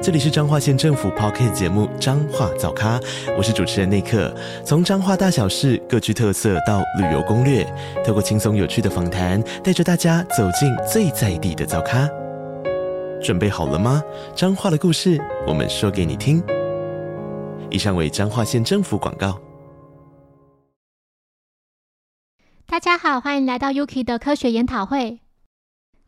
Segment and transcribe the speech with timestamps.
[0.00, 3.00] 这里是彰化县政府 p o c k t 节目《彰化早咖》，
[3.36, 4.32] 我是主持人内克。
[4.64, 7.66] 从彰化大小事各具特色到旅游攻略，
[8.06, 12.08] 透过轻松有趣的访谈，带着大家走进最在地的早咖。
[13.20, 14.00] 准备好了吗？
[14.36, 16.40] 彰化的故事，我们说给你听。
[17.68, 19.36] 以上为彰化县政府广告。
[22.66, 25.18] 大家好，欢迎来到 Yuki 的科学研讨会。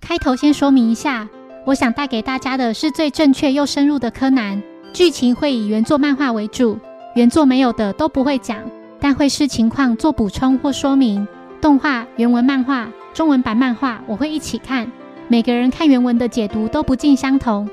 [0.01, 1.29] 开头先说明一下。
[1.65, 4.61] 我想带给大家的是最正确又深入的柯南
[4.93, 6.79] 剧情，会以原作漫画为主，
[7.15, 8.59] 原作没有的都不会讲，
[8.99, 11.27] 但会视情况做补充或说明。
[11.61, 14.91] 动画、原文漫画、中文版漫画我会一起看，
[15.29, 17.69] 每个人看原文的解读都不尽相同。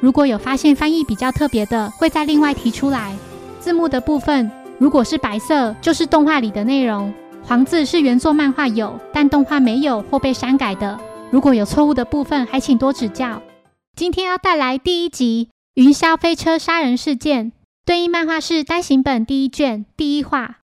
[0.00, 3.12] 如果有发现翻译比较特别的，会再另外提出来。
[3.58, 10.98] 字幕的部分，如果是白色，就是动画里的内容；黄字是原作漫画有，但动画没有或被删改的。
[11.32, 13.40] 如果有错误的部分，还请多指教。
[13.96, 17.46] 今天要带来第一集《云霄飞车杀人事件》，
[17.86, 20.58] 对应漫画是单行本第一卷第一话。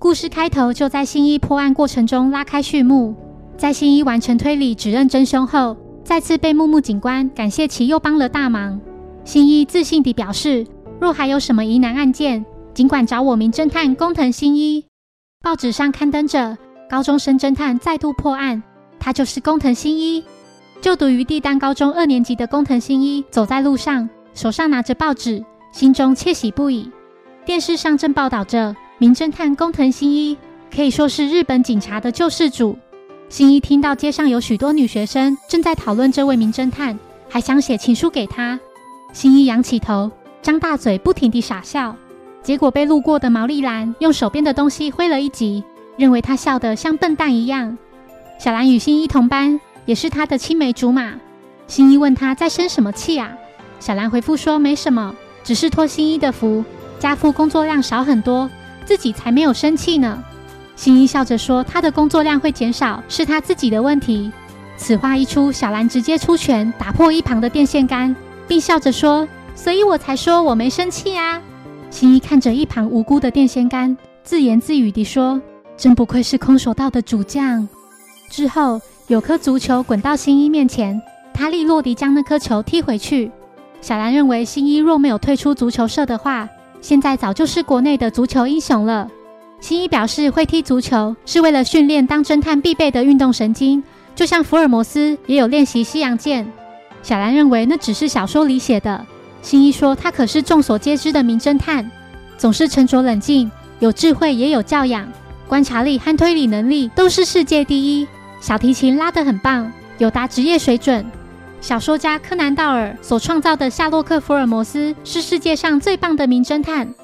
[0.00, 3.14] 故事开头就在新一破案过程中拉开序幕。
[3.56, 8.80] 在新一完成推理指认真凶后，再次被木木警官感谢其又帮了大忙。
[9.24, 10.66] 新一自信地表示，
[11.00, 14.84] 若还有什么疑难案件，尽管找我名侦探工藤新一。
[15.44, 16.58] 报纸上刊登着
[16.90, 18.64] 高中生侦探再度破案。
[18.98, 20.24] 他就是工藤新一，
[20.80, 26.90] 就读于帝丹高中二年级的工藤新一，走在路上，手上拿着报纸，心中窃喜不已。
[27.44, 30.36] 电视上正报道着名侦探工藤新一，
[30.74, 32.76] 可以说是日本警察的救世主。
[33.28, 38.58] 新一听到街上有许多女学生正在讨论这位名侦探，还想写情书给他。
[39.12, 40.10] 新一仰起头，
[40.42, 41.96] 张大嘴，不停地傻笑，
[42.42, 45.64] 结果被路过的毛利兰用手边的东西挥了一击，
[45.96, 47.76] 认为他笑得像笨蛋一样。
[48.38, 51.14] 小兰与新一同班，也是他的青梅竹马。
[51.66, 53.32] 新一问他在生什么气啊？
[53.80, 56.64] 小兰回复说没什么，只是托新一的福，
[56.98, 58.48] 家父工作量少很多，
[58.84, 60.22] 自己才没有生气呢。
[60.76, 64.30] 新一笑着说他的工作量会减少是他自己的问题。
[64.76, 68.14] 此话一出，小兰直接出拳打破一旁的电线杆，
[68.46, 69.26] 并笑着说
[69.56, 71.40] ：“所以我才说我没生气啊。”
[71.88, 75.40] 新一看着一旁无辜的电线杆，自言自语地说
[75.78, 77.66] ：“真不愧是空手道的主将。”
[78.28, 81.00] 之后，有颗足球滚到新一面前，
[81.32, 83.30] 他利落地将那颗球踢回去。
[83.80, 86.48] 小兰认为，新一若没有退出足球社的话，
[86.80, 89.08] 现在早就是国内的足球英雄了。
[89.60, 93.82] 新一表示，会踢足球是为了训练当侦探必备的运动神经，
[94.14, 96.46] 就像福尔摩斯也有练习西洋剑。
[97.02, 99.06] 小兰认为那只是小说里写的。
[99.40, 101.88] 新一说，他可是众所皆知的名侦探，
[102.36, 105.06] 总是沉着冷静，有智慧也有教养，
[105.46, 108.06] 观察力和推理能力都是世界第一。
[108.46, 111.04] 小提琴拉得很棒，有达职业水准。
[111.60, 116.94] 小说家柯南道尔所创造的夏洛克·福尔摩斯是世界上最棒的名侦探。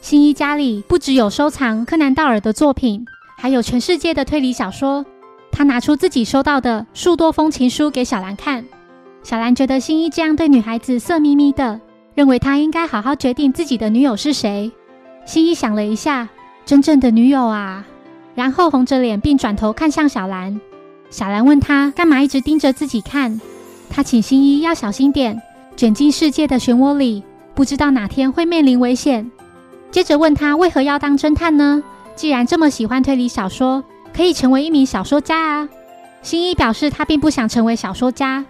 [0.00, 3.04] 新一家里不只有收藏柯南道尔的作品，
[3.36, 5.04] 还有全世界的推理小说。
[5.50, 8.64] 他拿出自己收到的数多封情书给小兰看。
[9.24, 11.80] 小兰觉得新一这样对女孩子色眯眯的，
[12.14, 14.70] 认为他应该好好决定自己的女友是谁。
[15.26, 16.28] 新一想了一下，
[16.64, 17.84] 真正的女友啊，
[18.36, 20.60] 然后红着脸并转头看向小兰。
[21.12, 23.38] 小兰问他干嘛一直盯着自己看，
[23.90, 25.40] 他请新一要小心点，
[25.76, 27.22] 卷进世界的漩涡里，
[27.54, 29.30] 不知道哪天会面临危险。
[29.90, 31.82] 接着问他为何要当侦探呢？
[32.16, 33.84] 既然这么喜欢推理小说，
[34.16, 35.68] 可以成为一名小说家啊。
[36.22, 38.42] 新一表示他并不想成为小说家，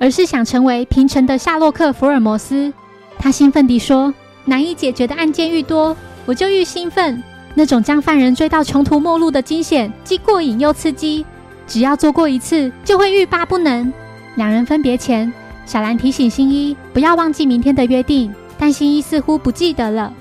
[0.00, 2.72] 而是想成为平成的夏洛克·福尔摩斯。
[3.16, 4.12] 他兴奋地说
[4.44, 5.96] ：“难以解决的案件愈多，
[6.26, 7.22] 我就愈兴奋。
[7.54, 11.24] 那种将犯人追到穷途末路的惊险，既过瘾又刺激。”
[11.68, 13.92] 只要做过一次，就会欲罢不能。
[14.36, 15.32] 两人分别前，
[15.66, 20.12] 小兰提醒新一不要忘记明天的约定，但新一似乎不记得了。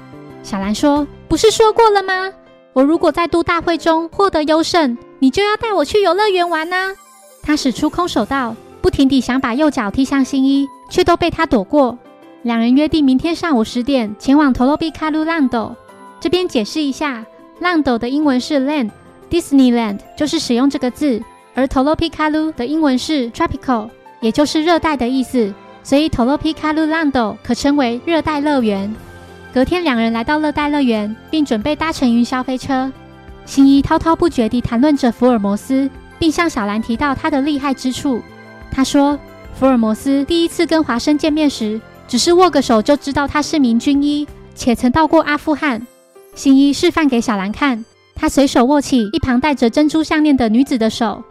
[0.44, 2.32] 小兰说：“不是说过了吗？
[2.74, 6.94] 我如果在都大会中获得优胜，你就要带我去游乐园玩呢。”
[7.42, 11.98] 他使出空手道，不停地想把右脚踢向新一，却都被他躲过。
[12.44, 15.76] 两人约定明天上午十点前往托罗比卡鲁浪斗。
[16.20, 17.26] 这边解释一下，
[17.60, 21.22] 浪斗的英文是 land，Disneyland 就是使用这个字。
[21.58, 23.90] 而 Tolopicalu 的英文是 tropical，
[24.22, 25.52] 也就是热带的意思，
[25.82, 28.94] 所以 Tolopicalu Lando 可称为热带乐园。
[29.52, 32.94] 隔天，两人来到热带乐园，并准备搭乘云霄飞车。
[33.48, 35.90] 新一滔滔不绝地谈论着福尔摩斯，
[36.20, 38.22] 并向小兰提到他的厉害之处。
[38.72, 39.18] 他说，
[39.56, 45.82] 福尔摩斯第一次跟华生见面时，只是握个手就知道他是名军医，且曾到过阿富汗。
[46.36, 47.84] 新一示范给小兰看，
[48.14, 51.24] 他随手握起一旁戴着珍珠项链的女子的手，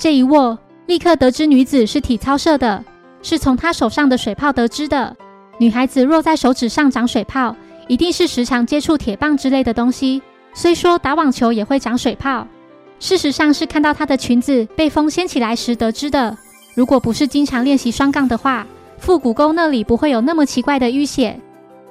[0.00, 2.82] 这一握，立刻得知女子是体操社的，
[3.20, 5.14] 是从她手上的水泡得知的。
[5.58, 7.54] 女孩子若在手指上长水泡，
[7.86, 10.22] 一定是时常接触铁棒之类的东西。
[10.54, 12.48] 虽说打网球也会长水泡，
[12.98, 16.34] 事实上是看到她的裙子被风掀起来时得知的。
[16.74, 18.66] 如果不是经常练习双杠的话，
[18.96, 21.38] 腹股沟那里不会有那么奇怪的淤血。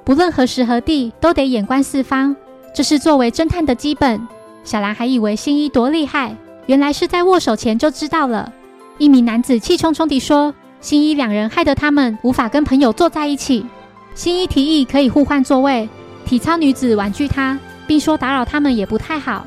[0.04, 2.34] 不论何时何地，都得眼观四方。
[2.74, 4.20] 这是作为侦探的基本。
[4.64, 6.34] 小兰还以为新一多厉害，
[6.70, 8.52] 原来是在握手前就知道了。
[8.96, 13.66] 一名男子气冲冲地说：“新一两人害得他们无法跟朋友坐在一起。”
[14.14, 15.88] 新一提议可以互换座位，
[16.24, 17.58] 体操女子婉拒他，
[17.88, 19.44] 并说打扰他们也不太好。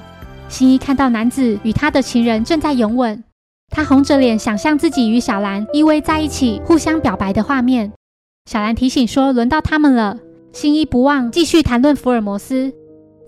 [0.50, 3.24] 新一看到男子与他的情人正在拥吻，
[3.70, 7.94] 他红着脸想象自己与小兰依偎在一起，互相表白的画面。
[8.52, 10.20] 小兰提醒说：“轮到他们了。”
[10.52, 12.74] 新一不忘继续谈论福尔摩斯。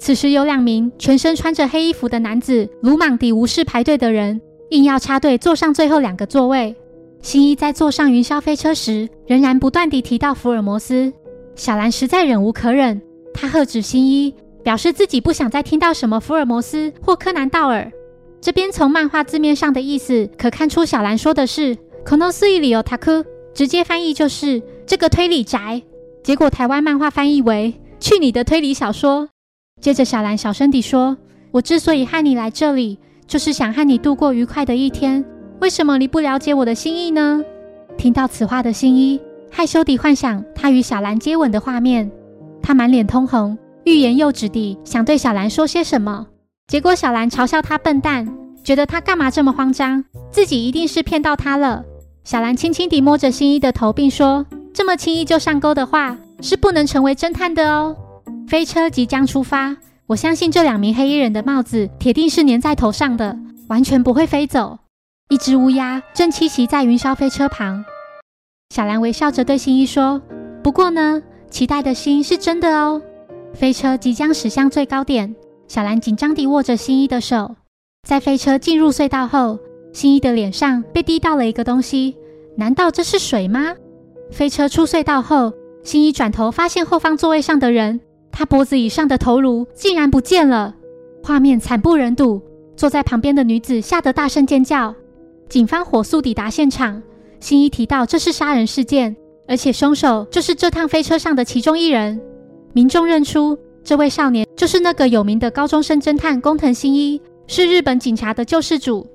[0.06, 6.76] 此时有两名全身穿着黑衣服的男子鲁莽地无视排队的人，硬要插队坐上最后两个座位。
[7.24, 11.12] 新一在坐上云霄飞车时，仍然不断地提到福尔摩斯。
[11.56, 13.02] 小兰实在忍无可忍，
[13.34, 14.32] 他喝止新一，
[14.64, 17.92] 表示自己不想再听到什么福尔摩斯或柯南道尔。
[18.40, 21.76] 这边从漫画字面上的意思可看出，小兰说的是
[22.06, 23.26] “可能是伊里有塔克”，
[23.56, 25.82] 直接翻译就是这个推理宅。
[26.24, 29.30] 结果台湾漫画翻译为“去你的推理小说”。
[29.82, 31.16] 接着，小兰小声地说
[31.52, 35.24] ：“我之所以和你来这里，就是想和你度过愉快的一天。
[35.60, 37.44] 为什么你不了解我的心意呢？”
[37.98, 42.10] 听到此话的新一害羞地幻想他与小兰接吻的画面，
[42.62, 46.26] 他满脸通红，欲言又止地想对小兰说些什么。
[46.68, 48.28] 结果，小兰嘲笑他笨蛋，
[48.64, 51.84] 觉得他干嘛这么慌张，自己一定是骗到他了。
[52.24, 57.96] 小兰轻轻地摸着新一的头，并说：“这么轻易就上钩的话，是不能成为侦探的哦。”
[58.48, 59.76] 飞车即将出发，
[60.06, 63.36] 我相信这两名黑衣人的帽子铁定是粘在头上的，
[63.68, 64.78] 完全不会飞走。
[65.30, 67.84] 一只乌鸦正栖息在云霄飞车旁。
[68.70, 70.22] 小兰微笑着对新一说
[70.64, 73.02] ：“不过呢，期待的心是真的哦。”
[73.56, 75.36] 飞车即将驶向最高点，
[75.68, 77.56] 小兰紧张地握着新一的手。
[78.08, 79.58] 在飞车进入隧道后，
[79.92, 82.16] 新一的脸上被滴到了一个东西，
[82.56, 83.74] 难道这是水吗？
[84.32, 85.52] 飞车出隧道后，
[85.84, 88.00] 新一转头发现后方座位上的人。
[88.38, 90.76] 他脖子以上的头颅竟然不见了，
[91.24, 92.42] 画面惨不忍睹。
[92.76, 94.94] 坐在旁边的女子吓得大声尖叫。
[95.48, 97.02] 警方火速抵达现场。
[97.40, 99.16] 新一提到这是杀人事件，
[99.48, 102.20] 而且凶手就是这趟飞车上的其中一人。
[102.74, 109.08] 民众认出这位少年就是那个有名的高中生侦探工藤新一，是日本警察的救世主。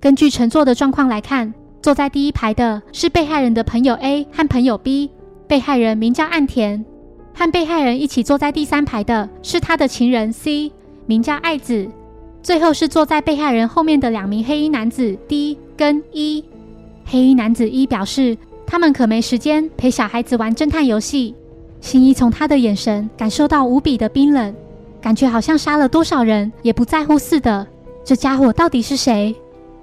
[0.00, 1.52] 根据乘坐的状况来看，
[1.82, 5.10] 坐在第一排的是被害人的朋友 A 和朋友 B，
[5.46, 6.82] 被害人名叫岸田。
[7.34, 10.70] 和被害人一起坐在第三排的是他的情人 C，
[11.06, 11.88] 名叫爱子。
[12.42, 16.44] 最后是坐在被害人后面的两名黑衣男子 D 跟 E。
[17.04, 18.36] 黑衣男子 E 表示，
[18.66, 21.34] 他们可没时间陪小孩子玩侦探游戏。
[21.80, 24.54] 新一从他的眼神感受到无比的冰冷，
[25.00, 27.66] 感觉好像杀了多少人也不在乎似的。
[28.04, 29.34] 这家伙到底是谁？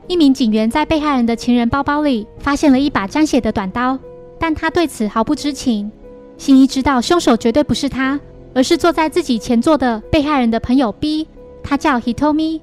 [0.07, 3.97] 一名警员在被害人的情人包包里发现了一把沾血的短刀，
[4.39, 5.91] 但他对此毫不知情。
[6.39, 8.17] 新一知道凶手绝对不是他，
[8.55, 11.27] 而是坐在自己前座的被害人的朋友 B，
[11.61, 12.61] 他叫 Hitomi。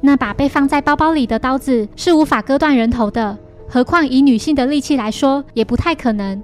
[0.00, 3.36] 那把被放在包包里的刀子是无法割断人头的，
[3.68, 6.42] 何况以女性的力气来说也不太可能。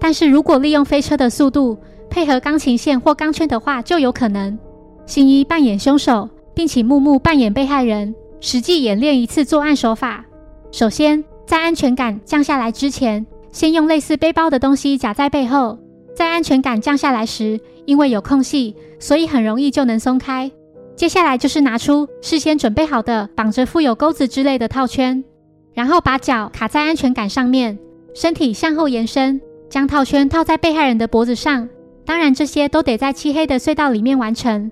[0.00, 1.78] 但是如果利用飞车的速度
[2.10, 4.58] 配合钢琴线或钢圈的话，就有可能。
[5.06, 10.24] 新一扮演凶手，并请木木扮演被害人，实际演练一次作案手法。
[10.72, 15.78] 首先，在安全感降下来之前，先用类似背包的东西夹在背后。
[16.14, 20.50] 在安全感降下来时，因为有空隙，所以很容易就能松开。
[20.94, 25.24] 接下来就是拿出事先准备好的绑着附有钩子之类的套圈，
[25.72, 27.76] 然后把脚卡在安全感上面，
[28.14, 31.68] 身体向后延伸，将套圈套在被害人的脖子上。
[32.06, 34.70] 当然，这些都得在漆黑的隧道里面完成。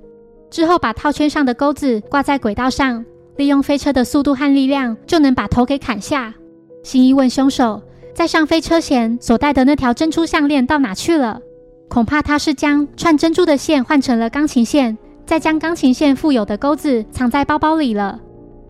[0.48, 3.04] 之后，把套圈上的钩子挂在轨道上，
[3.36, 6.32] 利用飞车的速度和力量，就能把头给砍下。
[6.84, 7.82] 新一问凶手。
[8.14, 11.40] 在上飞车前所戴的那条珍珠项链到哪去了？
[11.88, 18.20] 恐怕他是将串珍珠的线换成了钢琴线，再将钢琴线附有的钩子藏在包包里了。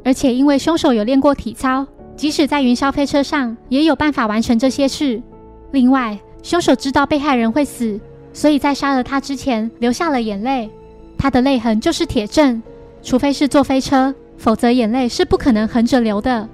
[0.05, 5.23] 而且因为凶手有练过体操，即使在云霄飞车上也有办法完成这些事。
[5.71, 8.01] 另外，凶手知道被害人会死，
[8.33, 10.71] 所以在杀了他之前流下了眼泪。
[11.19, 12.61] 他的泪痕就是铁证，
[13.03, 16.49] 除非是坐飞车，否则眼泪是不可能横着流的。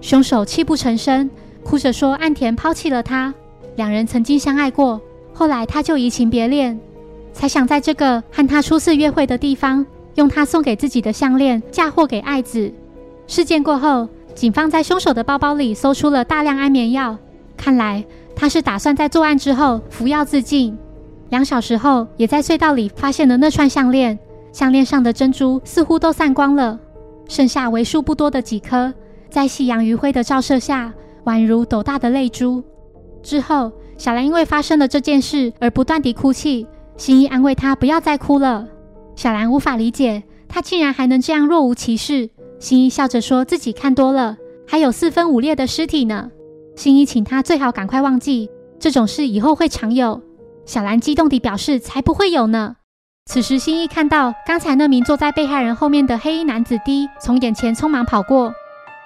[0.00, 1.30] 凶手泣不成声，
[1.68, 3.34] 哭着说岸田抛弃了他。
[3.76, 4.98] 两人曾经相爱过，
[5.34, 6.80] 后来他就移情别恋，
[7.34, 9.84] 才想在这个和他初次约会的地方，
[10.14, 12.72] 用他送给自己的项链嫁祸给爱子。
[13.26, 17.18] 事件过后，警方在凶手的包包里搜出了大量安眠药，
[17.54, 18.02] 看来
[18.34, 20.74] 他是打算在作案之后服药自尽。
[21.28, 24.18] 两小时后，也在隧道里发现了那串项链，
[24.52, 26.80] 项链上的珍珠似乎都散光了，
[27.28, 28.94] 剩下为数不多的几颗，
[29.28, 30.94] 在夕阳余晖的照射下，
[31.28, 32.64] 宛如斗大的泪珠。
[33.22, 36.66] 之后，小兰因为发生了这件事而不断地哭泣，
[36.96, 38.66] 新一安慰她不要再哭了。
[39.14, 42.30] 小兰无法理解，她竟然还能这样若无其事。
[42.58, 46.30] 新一笑着说自己看多了，还有四分五裂的尸体呢。
[46.74, 50.22] 新一请他最好赶快忘记这种事，以后会常有。
[50.64, 52.76] 小兰激动地表示：“才不会有呢！”
[53.26, 58.52] 此时，新一看到刚才那名坐在被害人后面的黑衣男子 D 从眼前匆忙跑过，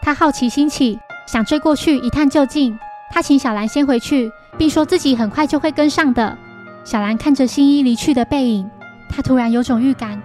[0.00, 0.98] 他好奇心起，
[1.32, 2.78] 想追过去一探究竟。
[3.10, 6.36] 他请小兰先回去，并说自己很快就会跟上的。
[6.84, 8.70] 小兰看着新一离去的背影，
[9.08, 10.20] 她突然有种预感，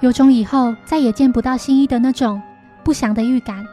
[0.00, 2.42] 有种以后再也见不到新一的那种
[2.82, 3.64] 不祥的预感。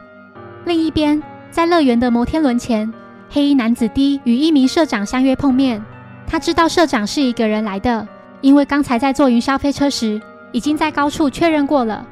[0.64, 2.92] 另一边，在乐园的摩天轮前，
[3.30, 5.84] 黑衣男子 D 与一名社长相约碰面。
[6.24, 8.06] 他知道社长是一个人来的，
[8.42, 10.20] 因为刚才在坐云霄飞车时，
[10.52, 12.06] 已经在高处确认过了。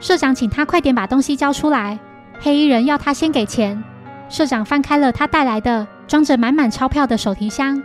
[0.00, 1.98] 社长请他快点把东西交出来，
[2.40, 3.82] 黑衣人要他先给钱。
[4.28, 7.82] 社长翻开了他带来的装着满满钞票的手提箱，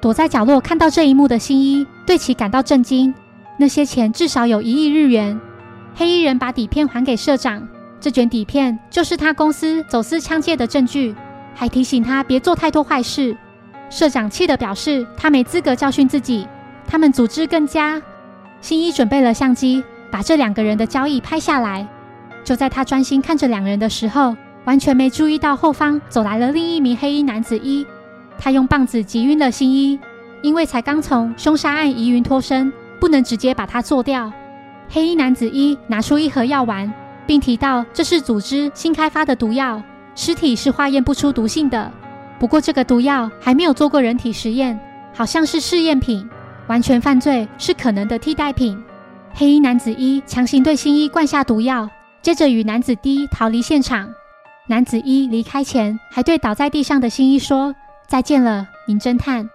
[0.00, 3.14] 躲在角落看到这一幕的新一对其感到震惊。
[3.58, 5.40] 那些钱至少有一亿日元。
[5.94, 7.66] 黑衣人把底片还给社长，
[7.98, 11.14] 这卷底片就是他公司走私枪械的证据，
[11.54, 13.34] 还提醒他别做太多坏事。
[13.88, 16.46] 社长气得表示，他没资格教训自己。
[16.86, 18.00] 他们组织更加。
[18.60, 21.86] 新一准备了相机，把这两个人的交易拍下来。
[22.44, 24.36] 就在他专心看着两人的时候，
[24.66, 27.86] 完全没注意到后方走来了另一名黑衣男子一。
[28.38, 29.98] 他用棒子击晕了新一，
[30.42, 32.70] 因为才刚从凶杀案疑云脱身，
[33.00, 34.30] 不能直接把他做掉。
[34.90, 36.92] 黑衣男子一拿出一盒药丸，
[37.26, 39.82] 并提到这是组织新开发的毒药，
[40.14, 41.90] 尸体是化验不出毒性的。
[42.38, 44.78] 不过，这个毒药还没有做过人体实验，
[45.14, 46.28] 好像是试验品。
[46.66, 48.76] 完全犯罪是可能的替代品。
[49.32, 51.88] 黑衣男子一强行对新一灌下毒药，
[52.20, 54.12] 接着与男子 D 逃离现场。
[54.68, 57.74] 男子一离开前，还对倒在地上的新一说
[58.08, 59.48] ：“再见了，名侦探。”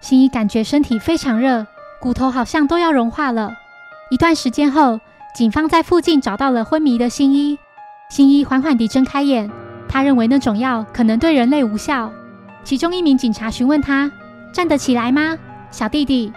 [0.00, 1.66] 新一感觉身体非常热，
[2.00, 3.52] 骨头好像都要融化了。
[4.10, 5.00] 一段时间后，
[5.34, 7.58] 警方在附近找到了昏迷的新一。
[8.10, 9.50] 新一缓缓地睁开眼，
[9.88, 12.12] 他认为那种药可能对人类无效。
[12.62, 14.10] 其中一名警察询问他
[14.52, 15.38] ：“站得起来吗，
[15.70, 16.30] 小弟弟？”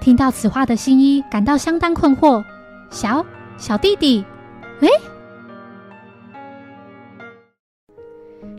[0.00, 2.44] 听到此话的新一感到相当困惑。
[2.90, 3.24] 小
[3.56, 4.24] 小弟弟，
[4.80, 4.88] 哎，